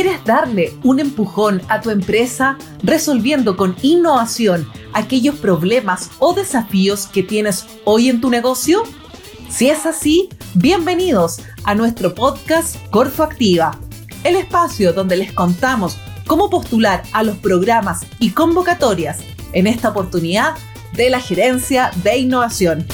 [0.00, 7.24] ¿Quieres darle un empujón a tu empresa resolviendo con innovación aquellos problemas o desafíos que
[7.24, 8.84] tienes hoy en tu negocio?
[9.50, 13.76] Si es así, bienvenidos a nuestro podcast Corfo Activa,
[14.22, 19.18] el espacio donde les contamos cómo postular a los programas y convocatorias
[19.52, 20.54] en esta oportunidad
[20.92, 22.86] de la Gerencia de Innovación.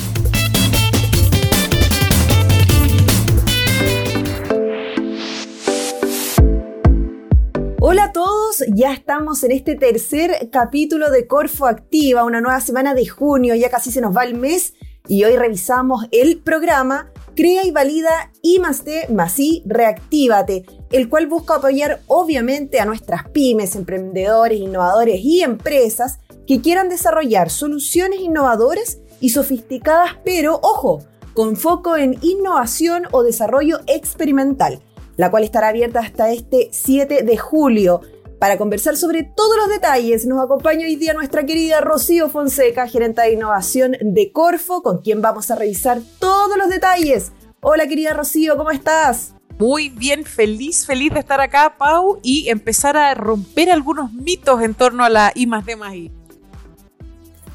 [8.68, 13.70] Ya estamos en este tercer capítulo de Corfo Activa, una nueva semana de junio, ya
[13.70, 14.74] casi se nos va el mes
[15.08, 21.08] y hoy revisamos el programa Crea y valida I más D más I Reactívate, el
[21.08, 28.20] cual busca apoyar obviamente a nuestras pymes, emprendedores, innovadores y empresas que quieran desarrollar soluciones
[28.20, 31.02] innovadoras y sofisticadas, pero ojo,
[31.32, 34.82] con foco en innovación o desarrollo experimental
[35.16, 38.00] la cual estará abierta hasta este 7 de julio.
[38.44, 43.22] Para conversar sobre todos los detalles, nos acompaña hoy día nuestra querida Rocío Fonseca, gerente
[43.22, 47.32] de innovación de Corfo, con quien vamos a revisar todos los detalles.
[47.62, 49.32] Hola querida Rocío, ¿cómo estás?
[49.58, 54.74] Muy bien, feliz, feliz de estar acá, Pau, y empezar a romper algunos mitos en
[54.74, 56.12] torno a la I más D más I.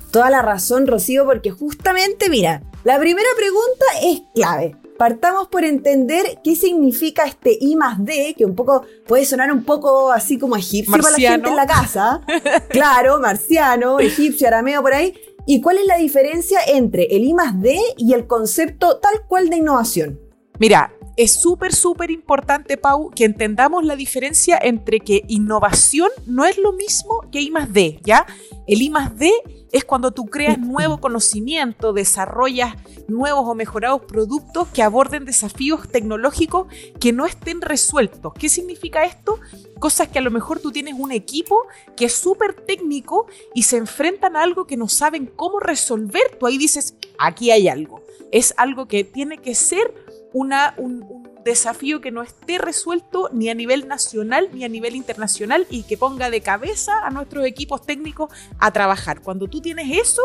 [0.09, 4.75] Toda la razón, Rocío, porque justamente, mira, la primera pregunta es clave.
[4.99, 9.63] Partamos por entender qué significa este I más D, que un poco puede sonar un
[9.63, 12.21] poco así como egipcio para la gente en la casa.
[12.69, 15.13] claro, marciano, egipcio, arameo, por ahí.
[15.47, 19.47] ¿Y cuál es la diferencia entre el I más D y el concepto tal cual
[19.47, 20.19] de innovación?
[20.59, 26.57] Mira, es súper, súper importante, Pau, que entendamos la diferencia entre que innovación no es
[26.57, 28.25] lo mismo que I más D, ¿ya?
[28.69, 29.31] El I más D
[29.71, 32.75] es cuando tú creas nuevo conocimiento, desarrollas
[33.07, 36.67] nuevos o mejorados productos que aborden desafíos tecnológicos
[36.99, 38.31] que no estén resueltos.
[38.35, 39.39] ¿Qué significa esto?
[39.79, 41.57] Cosas que a lo mejor tú tienes un equipo
[41.97, 46.37] que es súper técnico y se enfrentan a algo que no saben cómo resolver.
[46.39, 48.03] Tú ahí dices, aquí hay algo.
[48.31, 49.95] Es algo que tiene que ser
[50.31, 55.65] una, un, desafío que no esté resuelto ni a nivel nacional ni a nivel internacional
[55.69, 59.21] y que ponga de cabeza a nuestros equipos técnicos a trabajar.
[59.21, 60.21] Cuando tú tienes eso,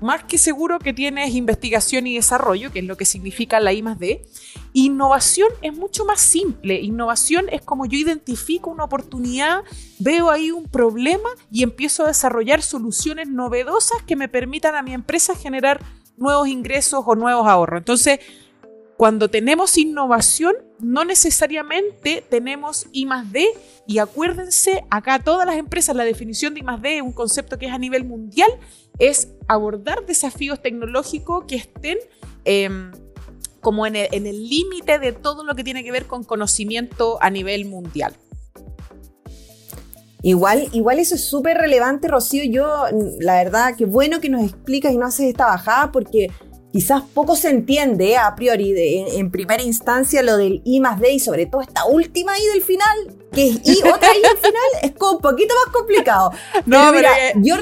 [0.00, 3.84] más que seguro que tienes investigación y desarrollo, que es lo que significa la I.
[4.72, 6.80] Innovación es mucho más simple.
[6.80, 9.62] Innovación es como yo identifico una oportunidad,
[9.98, 14.94] veo ahí un problema y empiezo a desarrollar soluciones novedosas que me permitan a mi
[14.94, 15.80] empresa generar
[16.16, 17.78] nuevos ingresos o nuevos ahorros.
[17.78, 18.20] Entonces,
[19.00, 23.46] cuando tenemos innovación, no necesariamente tenemos I más D.
[23.86, 27.64] Y acuérdense, acá todas las empresas, la definición de I más D, un concepto que
[27.64, 28.50] es a nivel mundial,
[28.98, 31.96] es abordar desafíos tecnológicos que estén
[32.44, 32.92] em,
[33.62, 37.64] como en el límite de todo lo que tiene que ver con conocimiento a nivel
[37.64, 38.14] mundial.
[40.22, 42.44] Igual, igual eso es súper relevante, Rocío.
[42.44, 42.84] Yo,
[43.18, 46.28] la verdad, que bueno que nos explicas y no haces esta bajada porque
[46.72, 48.74] quizás poco se entiende a priori
[49.16, 52.62] en, primera instancia lo del I más D y sobre todo esta última I del
[52.62, 56.32] final, que es I, otra I al final, es como un poquito más complicado.
[56.66, 57.56] No, pero mira, yo...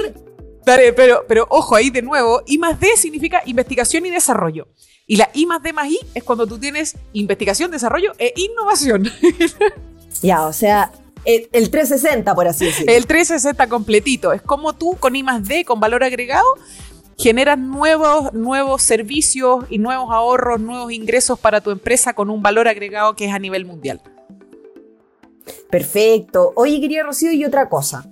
[0.65, 4.69] pero, pero ojo ahí de nuevo, I más D significa investigación y desarrollo.
[5.07, 9.11] Y la I más D más I es cuando tú tienes investigación, desarrollo e innovación.
[10.23, 10.93] ya, o sea,
[11.25, 12.93] el, el, 360, por así decirlo.
[12.93, 14.33] El 360 completito.
[14.35, 16.47] Es como tú con I más D, con valor agregado,
[17.19, 22.69] generas nuevos, nuevos servicios y nuevos ahorros, nuevos ingresos para tu empresa con un valor
[22.69, 24.01] agregado que es a nivel mundial.
[25.71, 26.53] Perfecto.
[26.55, 28.07] Oye, quería Rocío, y otra cosa.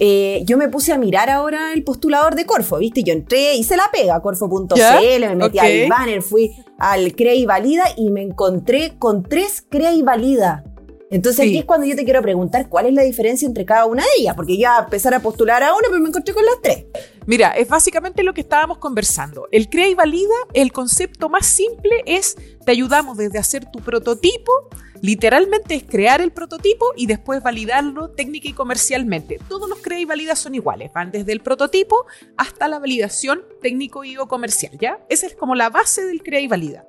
[0.00, 3.02] Eh, yo me puse a mirar ahora el postulador de Corfo, ¿viste?
[3.04, 4.74] Yo entré, hice la pega, corfo.cl,
[5.20, 9.92] me metí al banner, fui al Crea y Valida y me encontré con tres Crea
[9.92, 10.64] y Valida.
[11.10, 14.02] Entonces aquí es cuando yo te quiero preguntar cuál es la diferencia entre cada una
[14.02, 16.86] de ellas, porque ya empezar a postular a una, pero me encontré con las tres.
[17.26, 19.48] Mira, es básicamente lo que estábamos conversando.
[19.50, 24.52] El crea y valida, el concepto más simple es, te ayudamos desde hacer tu prototipo,
[25.00, 29.38] literalmente es crear el prototipo y después validarlo técnica y comercialmente.
[29.48, 34.04] Todos los crea y valida son iguales, van desde el prototipo hasta la validación técnico
[34.04, 35.04] y o comercial, ¿ya?
[35.08, 36.86] Esa es como la base del crea y valida.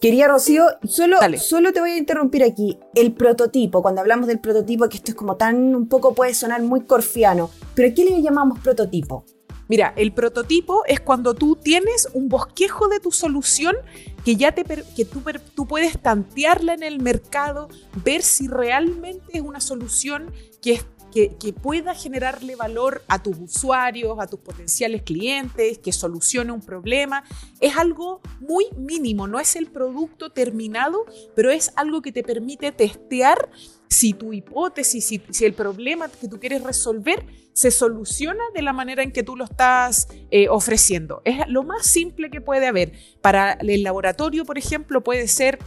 [0.00, 2.78] Quería, Rocío, solo, solo te voy a interrumpir aquí.
[2.94, 6.62] El prototipo, cuando hablamos del prototipo, que esto es como tan, un poco puede sonar
[6.62, 9.24] muy corfiano, pero ¿a qué le llamamos prototipo?
[9.68, 13.76] Mira, el prototipo es cuando tú tienes un bosquejo de tu solución
[14.24, 15.22] que ya te que tú,
[15.54, 17.68] tú puedes tantearla en el mercado,
[18.04, 20.30] ver si realmente es una solución
[20.60, 26.50] que es que, pueda generarle valor a tus usuarios, a tus potenciales clientes, que solucione
[26.50, 27.22] un problema.
[27.60, 31.04] Es algo muy mínimo, no es el producto terminado,
[31.36, 33.50] pero es algo que te permite testear
[33.88, 39.02] si tu hipótesis, si, el problema que tú quieres resolver se soluciona de la manera
[39.02, 41.20] en que tú lo estás eh, ofreciendo.
[41.26, 42.92] Es lo más simple que puede haber.
[43.20, 45.58] Para el laboratorio, por ejemplo, puede ser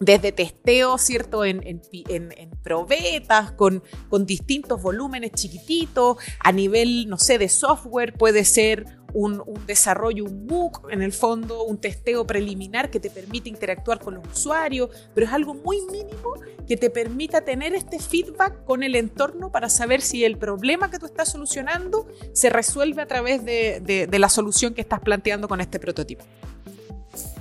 [0.00, 1.44] desde testeo, ¿cierto?
[1.44, 8.44] En, en, probetas, con, con distintos volúmenes chiquititos, a nivel, no sé, de software, puede
[8.44, 13.98] ser un, desarrollo, un MOOC, en el fondo, un testeo preliminar que te permite interactuar
[13.98, 16.34] con los usuarios, pero es algo muy mínimo
[16.68, 20.98] que te permita tener este feedback con el entorno para saber si el problema que
[20.98, 25.60] tú estás solucionando se resuelve a través de, de la solución que estás planteando con
[25.60, 26.24] este prototipo.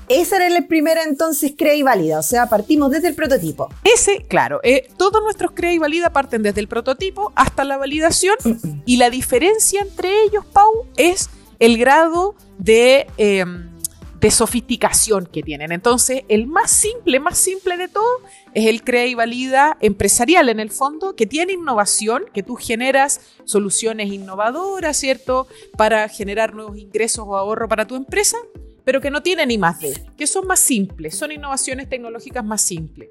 [0.07, 3.69] Esa era la primera entonces crea y valida, o sea, partimos desde el prototipo.
[3.83, 8.35] Ese, claro, eh, todos nuestros crea y valida parten desde el prototipo hasta la validación
[8.85, 11.29] y la diferencia entre ellos, Pau, es
[11.59, 13.69] el grado de, em,
[14.19, 15.71] de sofisticación que tienen.
[15.71, 18.21] Entonces, el más simple, más simple de todo
[18.53, 23.21] es el crea y valida empresarial en el fondo, que tiene innovación, que tú generas
[23.45, 25.47] soluciones innovadoras, ¿cierto?
[25.77, 28.37] Para generar nuevos ingresos o ahorro para tu empresa
[28.85, 32.61] pero que no tienen I más D, que son más simples, son innovaciones tecnológicas más
[32.61, 33.09] simples.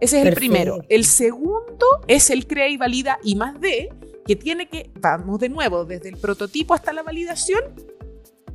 [0.00, 0.80] Ese es el primero.
[0.88, 3.90] El segundo es el crea y valida I más D,
[4.24, 7.62] que tiene que, vamos de nuevo, desde el prototipo hasta la validación,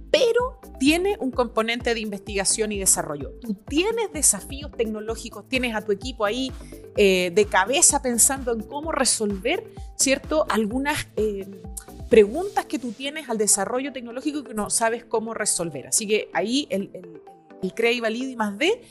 [0.09, 3.31] pero tiene un componente de investigación y desarrollo.
[3.41, 6.51] Tú tienes desafíos tecnológicos, tienes a tu equipo ahí
[6.95, 9.63] eh, de cabeza pensando en cómo resolver,
[9.97, 10.45] ¿cierto?
[10.49, 11.07] Algunas...
[11.17, 11.45] Eh,
[12.13, 15.87] preguntas que tú tienes al desarrollo tecnológico que no sabes cómo resolver.
[15.87, 18.83] Así que ahí el, el, CREA y Valida y más D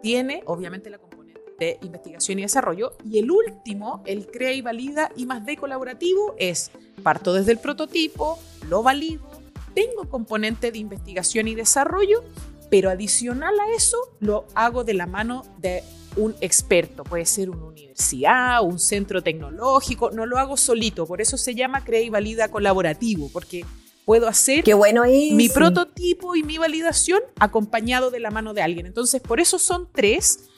[0.00, 2.92] tiene obviamente la componente de investigación y desarrollo.
[3.04, 6.70] Y el último, el CREA y Valida y más D colaborativo, es
[7.02, 8.38] parto desde el prototipo,
[8.68, 9.28] lo valido,
[9.74, 12.22] tengo componente de investigación y desarrollo,
[12.70, 15.82] pero adicional a eso lo hago de la mano de
[16.20, 21.36] un experto, puede ser una universidad, un centro tecnológico, no lo hago solito, por eso
[21.36, 23.64] se llama Crea y Valida colaborativo, porque
[24.04, 28.86] puedo hacer Qué bueno mi prototipo y mi validación acompañado de la mano de alguien.
[28.86, 30.50] Entonces, por eso son tres,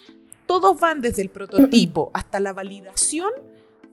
[0.47, 3.31] todos van desde el prototipo hasta la validación,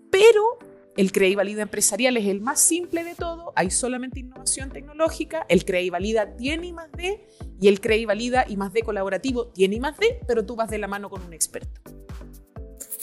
[0.09, 0.59] pero
[0.99, 5.45] el CREA y Valida empresarial es el más simple de todo, hay solamente innovación tecnológica,
[5.47, 7.25] el CREA y Valida tiene I más D
[7.61, 10.69] y el CREA y Valida más D colaborativo tiene I más D, pero tú vas
[10.69, 11.79] de la mano con un experto.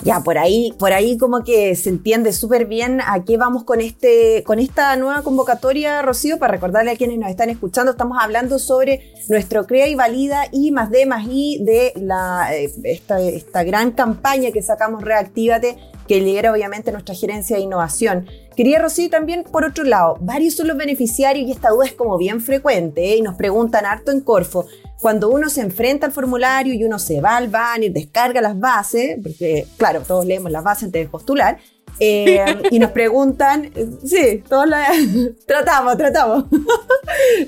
[0.05, 3.81] Ya, por ahí, por ahí como que se entiende súper bien a qué vamos con,
[3.81, 8.59] este, con esta nueva convocatoria, Rocío, para recordarle a quienes nos están escuchando, estamos hablando
[8.59, 13.65] sobre nuestro Crea y Valida y más D más I de la, eh, esta, esta
[13.65, 18.27] gran campaña que sacamos Reactívate que lidera obviamente nuestra gerencia de innovación.
[18.57, 22.17] Quería, Rocío, también por otro lado, varios son los beneficiarios y esta duda es como
[22.17, 23.17] bien frecuente ¿eh?
[23.17, 24.67] y nos preguntan harto en Corfo.
[25.01, 29.19] Cuando uno se enfrenta al formulario y uno se va al banner, descarga las bases,
[29.23, 31.59] porque claro, todos leemos las bases antes de postular,
[31.99, 33.71] eh, y nos preguntan,
[34.05, 34.89] sí, todos la
[35.47, 36.45] tratamos, tratamos.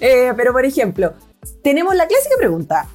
[0.01, 1.15] Eh, pero por ejemplo,
[1.63, 2.87] tenemos la clásica pregunta,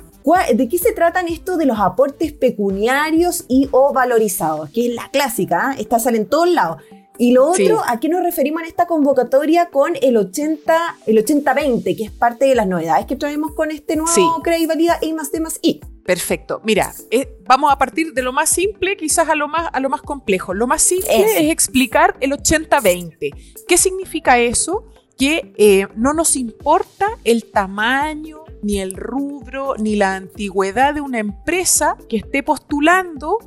[0.56, 4.70] ¿De qué se tratan esto de los aportes pecuniarios y o valorizados?
[4.70, 5.82] Que es la clásica, ¿eh?
[5.82, 6.78] esta sale en todos lados.
[7.18, 11.96] Y lo otro, ¿a qué nos referimos en esta convocatoria con el 80, el 80-20,
[11.96, 14.26] que es parte de las novedades que traemos con este nuevo sí.
[14.60, 15.80] y Valida I más más I?
[16.04, 16.60] Perfecto.
[16.64, 19.90] Mira, eh, vamos a partir de lo más simple, quizás a lo más, a lo
[19.90, 20.54] más complejo.
[20.54, 23.64] Lo más simple es explicar el 80-20.
[23.68, 24.86] ¿Qué significa eso?
[25.18, 31.20] Que eh, no nos importa el tamaño, ni el rubro, ni la antigüedad de una
[31.20, 33.38] empresa que esté postulando,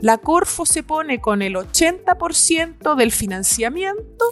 [0.00, 4.24] la Corfo se pone con el 80% del financiamiento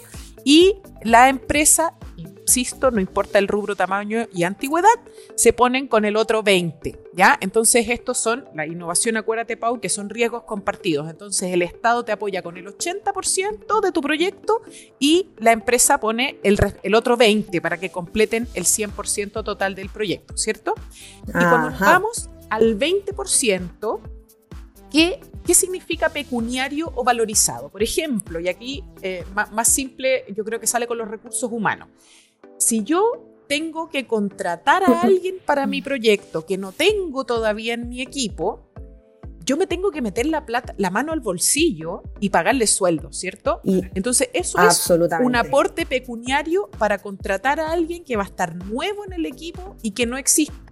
[0.45, 1.97] y la empresa
[2.45, 4.87] insisto, no importa el rubro, tamaño y antigüedad,
[5.35, 7.37] se ponen con el otro 20, ¿ya?
[7.41, 11.09] Entonces estos son, la innovación, acuérdate Pau, que son riesgos compartidos.
[11.09, 14.61] Entonces el Estado te apoya con el 80% de tu proyecto
[14.99, 19.89] y la empresa pone el, el otro 20 para que completen el 100% total del
[19.89, 20.75] proyecto, ¿cierto?
[21.27, 23.99] Y cuando vamos al 20%,
[24.91, 27.69] ¿qué ¿Qué significa pecuniario o valorizado?
[27.69, 31.89] Por ejemplo, y aquí eh, más, simple, yo creo que sale con los recursos humanos.
[32.57, 37.89] Si yo tengo que contratar a alguien para mi proyecto que no tengo todavía en
[37.89, 38.71] mi equipo,
[39.45, 43.61] yo me tengo que meter la, plata, la mano al bolsillo y pagarle sueldo, ¿cierto?
[43.63, 44.89] Entonces, eso es
[45.21, 49.75] un aporte pecuniario para contratar a alguien que va a estar nuevo en el equipo
[49.83, 50.64] y que no existe.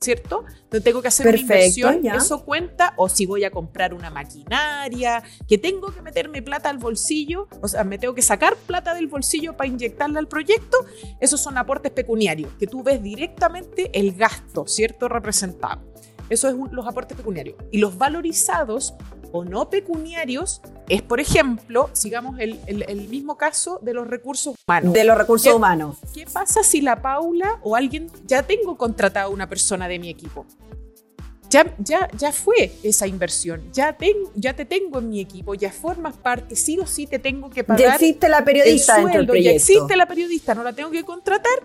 [0.00, 0.44] ¿Cierto?
[0.48, 5.22] Entonces tengo que hacer una inversión, eso cuenta, o si voy a comprar una maquinaria,
[5.48, 9.08] que tengo que meterme plata al bolsillo, o sea, me tengo que sacar plata del
[9.08, 10.78] bolsillo para inyectarla al proyecto,
[11.20, 15.08] esos son aportes pecuniarios, que tú ves directamente el gasto, ¿cierto?
[15.08, 15.82] Representado.
[16.30, 17.56] Eso es los aportes pecuniarios.
[17.70, 18.94] Y los valorizados
[19.32, 24.92] o no pecuniarios es, por ejemplo, sigamos el, el, mismo caso de los recursos humanos.
[24.92, 25.96] De los recursos humanos.
[26.14, 30.08] ¿Qué pasa si la Paula o alguien, ya tengo contratado a una persona de mi
[30.08, 30.46] equipo?
[31.50, 33.96] Ya, ya, ya fue esa inversión, ya,
[34.34, 37.64] ya te tengo en mi equipo, ya formas parte, sí o sí te tengo que
[37.64, 37.80] pagar.
[37.80, 41.58] Ya existe la periodista el sueldo, ya existe la periodista, no la tengo que contratar,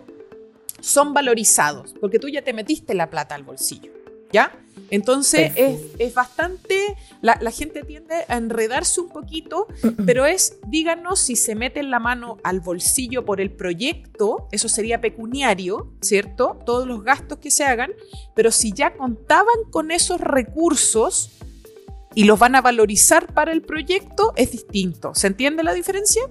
[0.80, 3.92] son valorizados, porque tú ya te metiste la plata al bolsillo,
[4.34, 4.52] ¿ya?
[4.90, 9.68] Entonces es, bastante, la, gente tiende a enredarse un poquito,
[10.06, 15.02] pero es, díganos si se meten la mano al bolsillo por el proyecto, eso sería
[15.02, 16.60] pecuniario, ¿cierto?
[16.66, 17.92] Todos los gastos que se hagan,
[18.36, 21.32] pero si ya contaban con esos recursos
[22.14, 25.16] y los van a valorizar para el proyecto, es distinto.
[25.16, 26.24] ¿Se entiende la diferencia?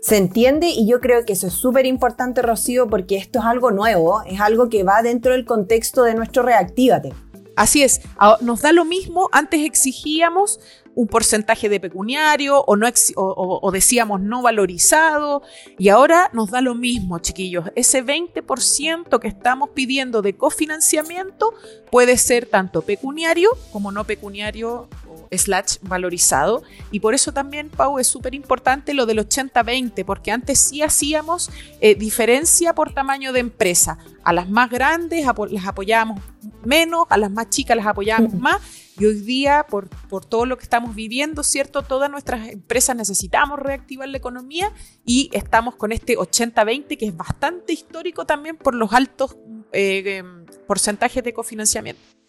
[0.00, 3.70] Se entiende y yo creo que eso es súper importante, Rocío, porque esto es algo
[3.70, 7.12] nuevo, es algo que va dentro del contexto de nuestro Reactívate.
[7.54, 8.00] Así es,
[8.40, 10.60] nos da lo mismo, antes exigíamos
[10.94, 15.42] un porcentaje de pecuniario o, no o, decíamos no valorizado
[15.78, 17.66] y ahora nos da lo mismo, chiquillos.
[17.74, 21.52] Ese 20% que estamos pidiendo de cofinanciamiento
[21.90, 24.88] puede ser tanto pecuniario como no pecuniario
[25.30, 26.62] slash valorizado.
[26.90, 31.50] Y por eso también, Pau, es súper importante lo del 80-20, porque antes sí hacíamos
[31.80, 33.98] eh, diferencia por tamaño de empresa.
[34.22, 36.20] A las más grandes las apoyábamos
[36.64, 38.60] menos, a las más chicas las apoyábamos más.
[38.98, 41.82] Y hoy día, por, por todo lo que estamos viviendo, ¿cierto?
[41.82, 44.72] Todas nuestras empresas necesitamos reactivar la economía
[45.06, 49.38] y estamos con este 80-20 que es bastante histórico también por los altos
[49.72, 52.19] eh, em, porcentajes de cofinanciamiento.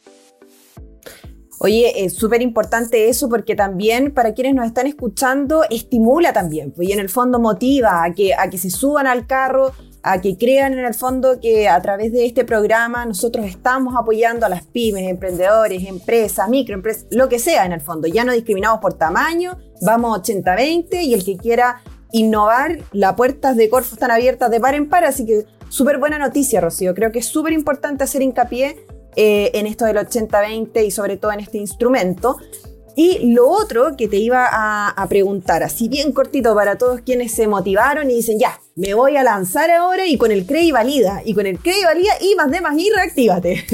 [1.64, 6.90] Oye, es súper importante eso porque también para quienes nos están escuchando estimula también, pues,
[6.90, 10.40] y en el fondo motiva a que, a que se suban al carro, a que
[10.40, 14.66] crean en el fondo que a través de este programa nosotros estamos apoyando a las
[14.66, 18.08] pymes, emprendedores, empresas, microempresas, lo que sea en el fondo.
[18.08, 23.70] Ya no discriminamos por tamaño, vamos 80-20 y el que quiera innovar, las puertas de
[23.70, 26.96] Corfo están abiertas de par en par, así que súper buena noticia, Rocío.
[26.96, 28.84] Creo que es súper importante hacer hincapié
[29.16, 32.38] eh, en esto del 80-20 y sobre todo en este instrumento.
[32.96, 37.48] Y lo otro que te iba a, preguntar, así bien cortito para todos quienes se
[37.48, 41.34] motivaron y dicen, ya, me voy a lanzar ahora y con el CREI valida, y
[41.34, 43.66] con el CREI valida y más de más y reactívate.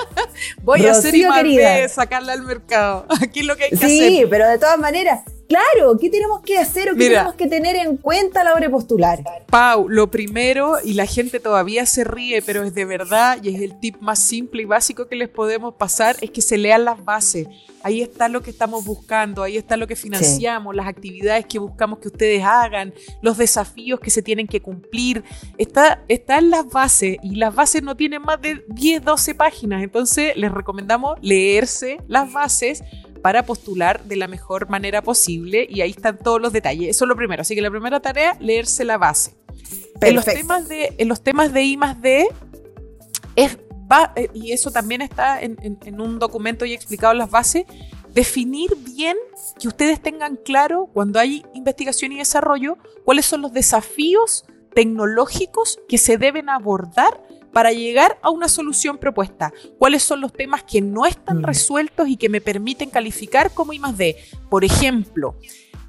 [0.62, 3.06] voy a hacer y más de sacarla al mercado.
[3.22, 3.88] Aquí es lo que hay que hacer.
[3.88, 7.76] Sí, pero de todas maneras, Claro, ¿qué tenemos que hacer o qué tenemos que tener
[7.76, 9.22] en cuenta a la hora de postular?
[9.46, 13.60] Pau, lo primero, y la gente todavía se ríe, pero es de verdad, y es
[13.60, 17.04] el tip más simple y básico que les podemos pasar, es que se lean las
[17.04, 17.46] bases.
[17.82, 22.00] Ahí está lo que estamos buscando, ahí está lo que financiamos, las actividades que buscamos
[22.00, 25.22] que ustedes hagan, los desafíos que se tienen que cumplir.
[25.58, 29.84] Está, está en las bases, y las bases no tienen más de 10, 12 páginas,
[29.84, 32.82] entonces les recomendamos leerse las bases
[33.26, 36.90] para postular de la mejor manera posible y ahí están todos los detalles.
[36.90, 37.42] Eso es lo primero.
[37.42, 39.34] Así que la primera tarea, leerse la base.
[40.00, 42.28] En los, temas de, en los temas de I más D,
[43.34, 43.58] es,
[44.14, 47.64] eh, y eso también está en, en un documento y explicado en las bases,
[48.14, 49.16] definir bien
[49.58, 55.98] que ustedes tengan claro cuando hay investigación y desarrollo cuáles son los desafíos tecnológicos que
[55.98, 59.50] se deben abordar para llegar a una solución propuesta.
[59.78, 61.44] ¿Cuáles son los temas que no están mm.
[61.44, 64.14] resueltos y que me permiten calificar como I más D?
[64.50, 65.36] Por ejemplo,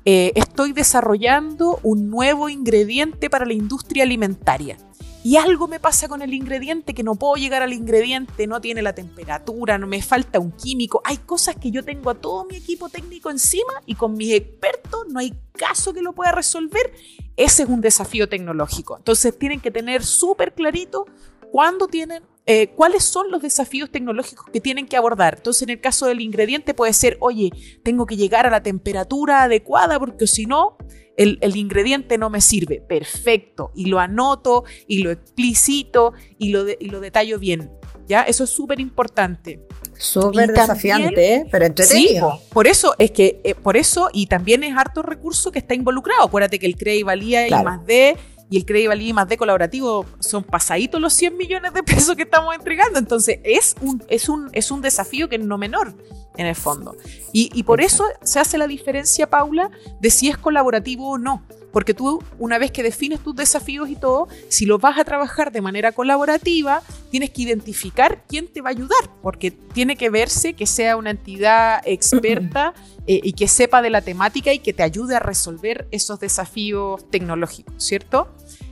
[0.05, 4.77] eh, estoy desarrollando un nuevo ingrediente para la industria alimentaria.
[5.25, 8.81] Y algo me pasa con el ingrediente que no puedo llegar al ingrediente, no tiene
[8.81, 11.01] la temperatura, no me falta un químico.
[11.03, 15.07] Hay cosas que yo tengo a todo mi equipo técnico encima y con mis expertos
[15.09, 16.93] no hay caso que lo pueda resolver.
[17.35, 18.95] Ese es un desafío tecnológico.
[18.95, 21.07] Entonces tienen que tener súper clarito
[21.51, 25.35] cuándo tienen, eh, cuáles son los desafíos tecnológicos que tienen que abordar.
[25.37, 27.51] Entonces, en el caso del ingrediente puede ser, oye,
[27.83, 30.77] tengo que llegar a la temperatura adecuada porque si no,
[31.17, 32.81] el, ingrediente no me sirve.
[32.81, 33.71] Perfecto.
[33.75, 37.71] Y lo anoto y lo explicito y lo, y lo detallo bien.
[38.07, 38.21] ¿Ya?
[38.21, 39.59] Eso es súper importante.
[39.97, 41.45] Súper desafiante, ¿eh?
[41.51, 42.31] pero entretenido.
[42.31, 45.73] Sí, por eso es que, eh, por eso, y también es harto recurso que está
[45.73, 46.23] involucrado.
[46.23, 48.15] Acuérdate que el CREI valía y más de
[48.49, 52.23] y el crédito y más de colaborativo son pasaditos los 100 millones de pesos que
[52.23, 52.99] estamos entregando.
[52.99, 55.93] Entonces es un, es un, es un desafío que es no menor
[56.37, 56.95] en el fondo.
[57.33, 61.43] Y, y por eso se hace la diferencia, Paula, de si es colaborativo o no.
[61.77, 65.51] Porque tú, una vez que defines tus desafíos y todo, si los vas a trabajar
[65.51, 66.81] de manera colaborativa,
[67.11, 71.11] tienes que identificar quién te va a ayudar, porque tiene que verse que sea una
[71.11, 72.73] entidad experta
[73.05, 77.07] eh, y que sepa de la temática y que te ayude a resolver esos desafíos
[77.11, 78.27] tecnológicos, ¿cierto?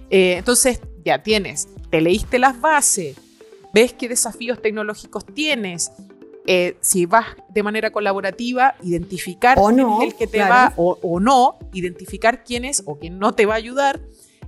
[0.10, 3.18] Eh, entonces, ya tienes, te leíste las bases,
[3.72, 5.92] ves qué desafíos tecnológicos tienes,
[6.46, 10.54] eh, si vas de manera colaborativa, identificar O quién no, es el que te claro.
[10.54, 14.00] va o, o no, identificar quién es o quién no te va a ayudar.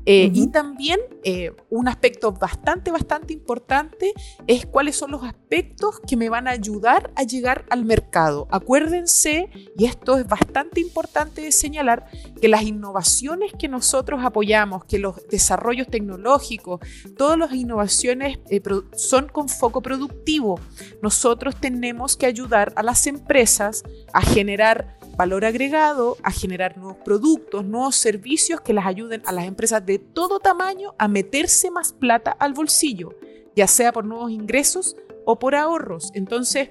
[0.09, 0.31] Eh.
[0.33, 4.13] Y también eh, un aspecto bastante, bastante importante
[4.47, 8.47] es cuáles son los aspectos que me van a ayudar a llegar al mercado.
[8.49, 12.09] Acuérdense, y esto es bastante importante de señalar,
[12.39, 16.79] que las innovaciones que nosotros apoyamos, que los desarrollos tecnológicos,
[17.17, 18.61] todas las innovaciones eh,
[18.95, 20.57] son con foco productivo.
[21.01, 23.83] Nosotros tenemos que ayudar a las empresas
[24.13, 29.45] a generar valor agregado, a generar nuevos productos, nuevos servicios que las ayuden a las
[29.45, 33.15] empresas de todo tamaño a meterse más plata al bolsillo,
[33.55, 34.95] ya sea por nuevos ingresos
[35.25, 36.11] o por ahorros.
[36.13, 36.69] Entonces,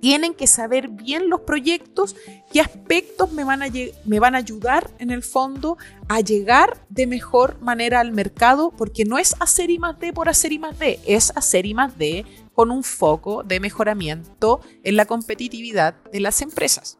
[0.00, 2.14] tienen que saber bien los proyectos,
[2.52, 3.66] qué aspectos me van a,
[4.04, 5.76] me van a ayudar en el fondo
[6.08, 10.28] a llegar de mejor manera al mercado, porque no es hacer I más D por
[10.28, 14.96] hacer I más D, es hacer I más D con un foco de mejoramiento en
[14.96, 16.98] la competitividad de las empresas.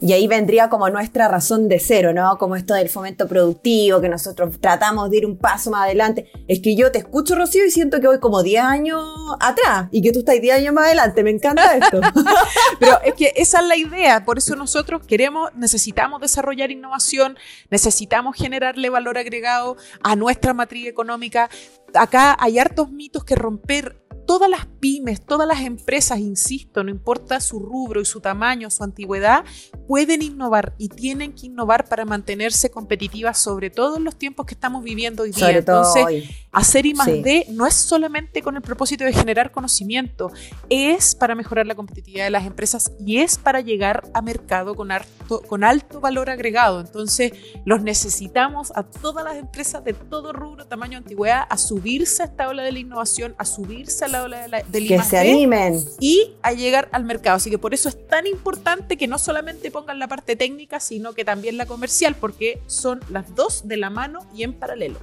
[0.00, 2.38] Y ahí vendría como nuestra razón de cero, ¿no?
[2.38, 6.30] Como esto del fomento productivo, que nosotros tratamos de ir un paso más adelante.
[6.46, 9.02] Es que yo te escucho, Rocío, y siento que voy como 10 años
[9.40, 11.24] atrás y que tú estás 10 años más adelante.
[11.24, 12.00] Me encanta esto.
[12.80, 17.36] Pero es que esa es la idea, por eso nosotros queremos, necesitamos desarrollar innovación,
[17.70, 21.50] necesitamos generarle valor agregado a nuestra matriz económica.
[21.94, 23.96] Acá hay hartos mitos que romper.
[24.28, 28.84] Todas las pymes, todas las empresas, insisto, no importa su rubro y su tamaño, su
[28.84, 29.42] antigüedad,
[29.86, 34.52] pueden innovar y tienen que innovar para mantenerse competitivas, sobre todo en los tiempos que
[34.52, 35.46] estamos viviendo hoy día.
[35.46, 36.30] Sobre todo Entonces, hoy.
[36.58, 37.22] Hacer I más Sí.
[37.22, 40.30] D no es solamente con el propósito de generar conocimiento,
[40.68, 44.88] es para mejorar la competitividad de las empresas y es para llegar a mercado con,
[44.90, 46.80] harto- con alto valor agregado.
[46.80, 47.32] Entonces,
[47.64, 52.48] los necesitamos a todas las empresas de todo rubro, tamaño, antigüedad, a subirse a esta
[52.48, 55.30] ola de la innovación, a subirse a la ola de la, del Que se D
[55.30, 55.84] animen.
[56.00, 57.36] y a llegar al mercado.
[57.36, 61.12] Así que por eso es tan importante que no solamente pongan la parte técnica, sino
[61.12, 64.98] que también la comercial, porque son las dos de la mano y en paralelo.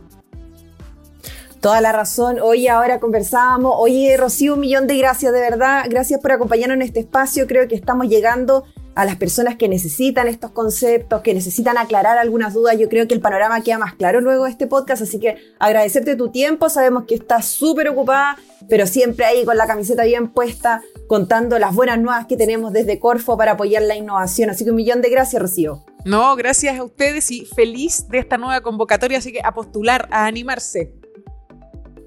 [1.66, 2.38] Toda la razón.
[2.44, 3.74] Hoy ahora conversábamos.
[3.80, 5.86] Oye, Rocío, un millón de gracias, de verdad.
[5.90, 7.48] Gracias por acompañarnos en este espacio.
[7.48, 12.54] Creo que estamos llegando a las personas que necesitan estos conceptos, que necesitan aclarar algunas
[12.54, 12.78] dudas.
[12.78, 16.16] Yo creo que el panorama queda más claro luego de este podcast, así que agradecerte
[16.16, 16.70] tu tiempo.
[16.70, 18.38] Sabemos que estás súper ocupada,
[18.70, 23.00] pero siempre ahí con la camiseta bien puesta, contando las buenas nuevas que tenemos desde
[23.00, 24.52] Corfo para apoyar la innovación.
[24.52, 25.84] Así que un millón de gracias, Rocío.
[26.06, 30.28] No, gracias a ustedes y feliz de esta nueva convocatoria, así que a postular, a
[30.28, 31.05] animarse.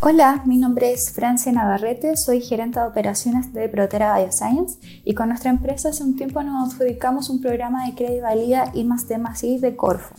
[0.00, 5.30] Hola, mi nombre es Francia Navarrete, soy gerente de operaciones de Protera Bioscience y con
[5.30, 9.16] nuestra empresa hace un tiempo nos adjudicamos un programa de crédito valida I más D
[9.16, 10.14] más de Corfo.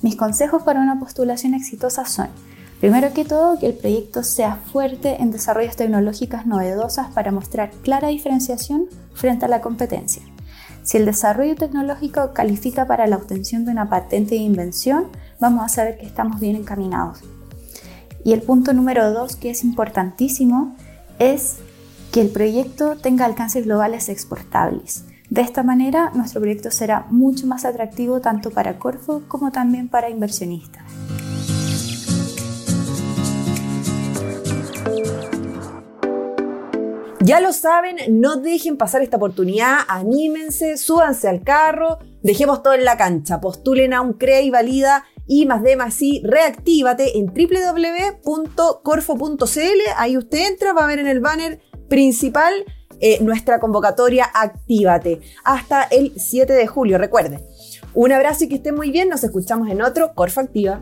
[0.00, 2.28] Mis consejos para una postulación exitosa son,
[2.80, 8.08] primero que todo, que el proyecto sea fuerte en desarrollos tecnológicas novedosas para mostrar clara
[8.08, 10.22] diferenciación frente a la competencia.
[10.82, 15.08] Si el desarrollo tecnológico califica para la obtención de una patente de invención,
[15.40, 17.20] vamos a saber que estamos bien encaminados.
[18.24, 20.76] Y el punto número dos, que es importantísimo,
[21.18, 21.56] es
[22.12, 25.04] que el proyecto tenga alcances globales exportables.
[25.28, 30.08] De esta manera, nuestro proyecto será mucho más atractivo tanto para Corfo como también para
[30.08, 30.84] inversionistas.
[37.26, 42.84] Ya lo saben, no dejen pasar esta oportunidad, anímense, súbanse al carro, dejemos todo en
[42.84, 48.60] la cancha, postulen a un CREA y valida y más de más reactívate en www.corfo.cl.
[49.96, 52.52] Ahí usted entra, va a ver en el banner principal
[53.00, 57.40] eh, nuestra convocatoria Actívate hasta el 7 de julio, recuerde.
[57.92, 60.80] Un abrazo y que estén muy bien, nos escuchamos en otro Corfo Activa.